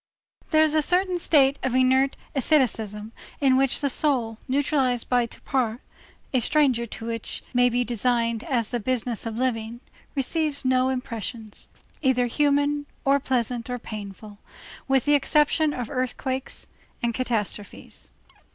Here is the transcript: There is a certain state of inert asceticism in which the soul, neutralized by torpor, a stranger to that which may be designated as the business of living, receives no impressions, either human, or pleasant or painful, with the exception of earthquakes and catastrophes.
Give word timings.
There 0.49 0.63
is 0.63 0.73
a 0.73 0.81
certain 0.81 1.19
state 1.19 1.57
of 1.61 1.75
inert 1.75 2.15
asceticism 2.33 3.11
in 3.39 3.55
which 3.55 3.81
the 3.81 3.89
soul, 3.91 4.39
neutralized 4.47 5.09
by 5.09 5.27
torpor, 5.27 5.77
a 6.33 6.39
stranger 6.39 6.87
to 6.87 7.05
that 7.05 7.11
which 7.11 7.43
may 7.53 7.69
be 7.69 7.83
designated 7.83 8.43
as 8.49 8.69
the 8.69 8.79
business 8.79 9.27
of 9.27 9.37
living, 9.37 9.79
receives 10.15 10.65
no 10.65 10.89
impressions, 10.89 11.69
either 12.01 12.25
human, 12.25 12.87
or 13.05 13.19
pleasant 13.19 13.69
or 13.69 13.77
painful, 13.77 14.39
with 14.87 15.05
the 15.05 15.13
exception 15.13 15.71
of 15.71 15.87
earthquakes 15.91 16.65
and 17.03 17.13
catastrophes. 17.13 18.09